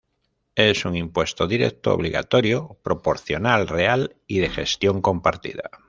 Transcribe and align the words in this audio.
Es 0.55 0.85
un 0.85 0.95
impuesto 0.95 1.45
directo, 1.45 1.93
obligatorio, 1.93 2.79
proporcional, 2.81 3.67
real 3.67 4.15
y 4.25 4.39
de 4.39 4.49
gestión 4.49 4.99
compartida. 4.99 5.69